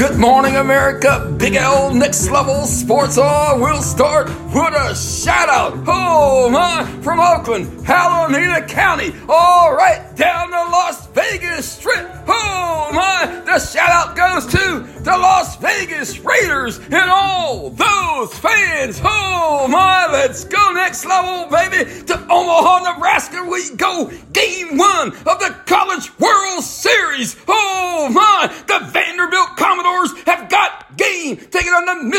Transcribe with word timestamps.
Good 0.00 0.16
morning, 0.16 0.56
America. 0.56 1.30
Big 1.36 1.56
L 1.56 1.92
Next 1.92 2.30
Level 2.30 2.64
Sports 2.64 3.18
All 3.18 3.60
will 3.60 3.82
start 3.82 4.28
with 4.28 4.74
a 4.74 4.94
shout 4.94 5.50
out. 5.50 5.74
Oh 5.86 6.48
my, 6.48 6.86
from 7.02 7.20
Oakland, 7.20 7.86
Alameda 7.86 8.66
County, 8.66 9.12
all 9.28 9.74
right 9.74 10.00
down 10.16 10.52
the 10.52 10.56
Las 10.56 11.06
Vegas 11.08 11.70
Strip. 11.70 12.08
Oh 12.26 12.90
my, 12.94 13.42
the 13.44 13.58
shout 13.58 13.90
out 13.90 14.16
goes 14.16 14.46
to 14.46 14.88
the 15.02 15.18
Las 15.18 15.58
Vegas 15.58 16.18
Raiders 16.20 16.78
and 16.78 17.10
all 17.10 17.68
those 17.68 18.38
fans. 18.38 19.02
Oh 19.04 19.68
my, 19.68 20.08
let's 20.10 20.44
go 20.44 20.72
next 20.72 21.04
level, 21.04 21.50
baby. 21.50 21.84
To 22.06 22.14
Omaha, 22.14 22.94
Nebraska, 22.94 23.44
we 23.44 23.76
go. 23.76 24.10
Game 24.32 24.78
one 24.78 25.08
of 25.08 25.38
the 25.40 25.54
College 25.66 26.18
World 26.18 26.64
Series. 26.64 27.36
Oh 27.46 27.59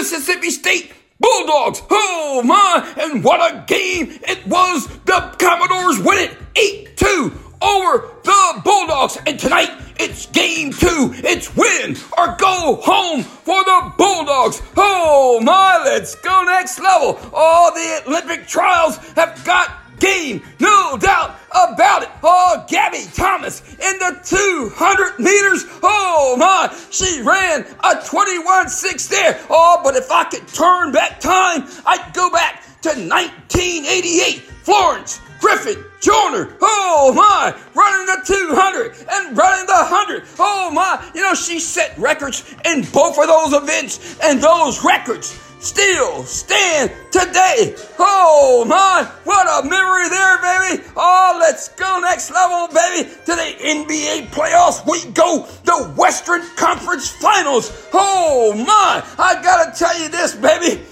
Mississippi 0.02 0.50
State 0.50 0.92
Bulldogs. 1.20 1.84
Oh 1.92 2.42
my, 2.44 2.92
and 3.00 3.24
what 3.24 3.54
a 3.54 3.64
game 3.68 4.18
it 4.24 4.48
was. 4.48 4.88
The 5.06 5.36
Commodores 5.38 6.00
win 6.00 6.18
it 6.18 6.38
8 6.56 6.98
2 6.98 7.32
over 7.62 8.10
the 8.24 8.62
Bulldogs. 8.64 9.20
And 9.28 9.40
tonight 9.40 9.70
it's 10.00 10.26
game 10.26 10.72
two. 10.72 11.12
It's 11.18 11.56
win 11.56 11.96
or 12.18 12.36
go 12.40 12.82
home 12.82 13.22
for 13.22 13.64
the 13.64 13.94
Bulldogs. 13.96 14.64
Oh 14.76 15.40
my, 15.40 15.80
let's 15.86 16.16
go 16.16 16.46
next 16.46 16.80
level. 16.80 17.20
All 17.32 17.72
the 17.72 18.02
Olympic 18.08 18.48
trials 18.48 18.98
have 19.14 19.40
got 19.46 20.00
game, 20.00 20.42
no 20.60 20.98
doubt 20.98 21.36
about 21.52 22.02
it. 22.02 22.10
Oh, 22.24 22.66
Gabby 22.68 23.04
Thomas 23.14 23.62
in 23.74 23.98
the 24.00 24.20
200 24.24 25.20
meters. 25.20 25.66
Oh 25.84 26.36
my, 26.38 26.76
she 26.90 27.22
ran 27.22 27.62
a 27.62 27.96
21.6 28.02 29.10
there. 29.10 29.40
Oh, 29.50 29.82
but 29.84 29.96
if 29.96 30.12
I 30.12 30.24
could 30.26 30.48
turn 30.48 30.92
back 30.92 31.20
time, 31.20 31.68
I'd 31.86 32.12
go 32.14 32.30
back 32.32 32.64
to 32.82 32.90
1988. 32.90 34.40
Florence 34.64 35.20
Griffith 35.40 35.84
Joyner, 36.02 36.56
oh 36.62 37.12
my, 37.16 37.54
running 37.74 37.91
the 38.18 38.24
200 38.26 38.96
and 39.12 39.38
running 39.38 39.66
the 39.66 39.74
100. 39.74 40.24
Oh 40.40 40.72
my, 40.72 41.04
you 41.16 41.22
know, 41.22 41.34
she 41.34 41.60
set 41.60 41.98
records 41.98 42.44
in 42.66 42.82
both 42.92 43.18
of 43.18 43.28
those 43.28 43.54
events, 43.54 44.20
and 44.24 44.42
those 44.42 44.84
records 44.84 45.40
still 45.60 46.24
stand 46.24 46.92
today. 47.12 47.76
Oh 48.00 48.66
my, 48.68 49.08
what 49.24 49.48
a 49.48 49.68
memory 49.68 50.10
there, 50.10 50.38
baby. 50.42 50.84
Oh, 50.96 51.38
let's 51.40 51.70
go 51.70 52.00
next 52.00 52.32
level, 52.32 52.68
baby, 52.74 53.10
to 53.10 53.36
the 53.36 53.56
NBA 53.62 54.28
playoffs. 54.30 54.86
We 54.90 55.12
go 55.12 55.48
the 55.64 55.94
Western 55.96 56.42
Conference 56.56 57.10
Finals. 57.10 57.88
Oh 57.94 58.54
my, 58.56 59.06
I 59.18 59.42
gotta 59.42 59.78
tell 59.78 59.98
you 60.02 60.10
this, 60.10 60.36
baby. 60.36 60.84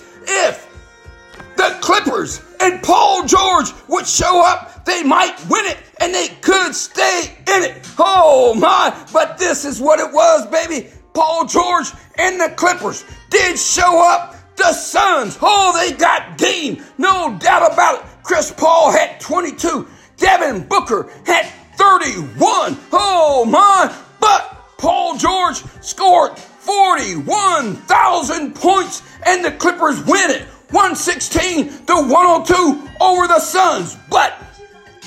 And 2.69 2.81
Paul 2.83 3.25
George 3.25 3.73
would 3.87 4.05
show 4.05 4.45
up, 4.45 4.85
they 4.85 5.01
might 5.01 5.33
win 5.49 5.65
it 5.65 5.79
and 5.99 6.13
they 6.13 6.27
could 6.41 6.75
stay 6.75 7.35
in 7.47 7.63
it. 7.63 7.81
Oh 7.97 8.53
my, 8.53 8.95
but 9.11 9.39
this 9.39 9.65
is 9.65 9.81
what 9.81 9.99
it 9.99 10.13
was, 10.13 10.45
baby. 10.47 10.87
Paul 11.15 11.47
George 11.47 11.87
and 12.19 12.39
the 12.39 12.53
Clippers 12.55 13.05
did 13.31 13.57
show 13.57 14.07
up 14.07 14.35
the 14.55 14.71
Suns, 14.71 15.39
oh, 15.41 15.73
they 15.73 15.93
got 15.97 16.37
game. 16.37 16.83
No 16.99 17.35
doubt 17.39 17.73
about 17.73 18.01
it. 18.01 18.05
Chris 18.21 18.53
Paul 18.55 18.91
had 18.91 19.19
22. 19.19 19.87
Devin 20.17 20.67
Booker 20.67 21.09
had 21.25 21.47
31. 21.75 22.77
Oh 22.91 23.45
my. 23.45 23.91
But 24.19 24.75
Paul 24.77 25.17
George 25.17 25.63
scored 25.81 26.37
41,000 26.37 28.53
points 28.53 29.01
and 29.25 29.43
the 29.43 29.53
Clippers 29.53 30.05
win 30.05 30.29
it. 30.29 30.45
116 30.71 31.85
to 31.85 31.93
102 31.93 32.89
over 33.01 33.27
the 33.27 33.39
Suns. 33.39 33.97
But 34.09 34.37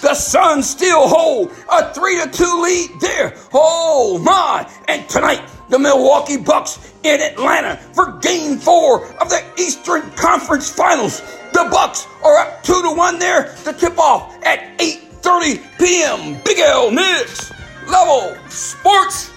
the 0.01 0.15
Suns 0.15 0.69
still 0.69 1.07
hold 1.07 1.53
a 1.71 1.95
3 1.95 2.23
to 2.23 2.31
2 2.31 2.63
lead 2.63 2.91
there. 3.01 3.35
Oh 3.53 4.19
my. 4.19 4.69
And 4.89 5.09
tonight, 5.09 5.49
the 5.69 5.79
Milwaukee 5.79 6.37
Bucks 6.37 6.93
in 7.03 7.21
Atlanta 7.21 7.77
for 7.95 8.19
game 8.19 8.59
four 8.59 9.07
of 9.17 9.29
the 9.29 9.43
Eastern 9.59 10.03
Conference 10.13 10.71
Finals. 10.71 11.21
The 11.53 11.69
Bucks 11.71 12.07
are 12.23 12.37
up 12.39 12.63
two 12.63 12.81
to 12.83 12.95
one 12.95 13.19
there 13.19 13.55
to 13.65 13.73
tip 13.73 13.99
off 13.99 14.37
at 14.45 14.79
8:30 14.79 15.79
p.m. 15.79 16.41
Big 16.45 16.59
L 16.59 16.91
Next 16.91 17.53
level 17.89 18.37
sports. 18.49 19.32